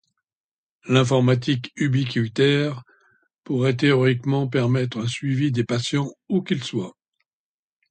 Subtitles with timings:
[0.85, 2.81] L'informatique ubiquitaire
[3.43, 6.97] pourrait théoriquement permettre un suivi des patients où qu'ils soient.